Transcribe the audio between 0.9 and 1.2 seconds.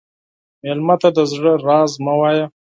ته د